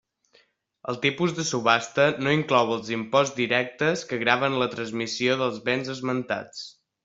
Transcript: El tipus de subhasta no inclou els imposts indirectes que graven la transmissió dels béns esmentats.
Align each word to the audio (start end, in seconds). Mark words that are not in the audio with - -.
El 0.93 0.95
tipus 1.03 1.35
de 1.39 1.45
subhasta 1.49 2.07
no 2.27 2.33
inclou 2.37 2.73
els 2.77 2.91
imposts 2.97 3.37
indirectes 3.37 4.05
que 4.13 4.21
graven 4.25 4.59
la 4.65 4.71
transmissió 4.75 5.41
dels 5.45 5.65
béns 5.71 5.97
esmentats. 5.99 6.69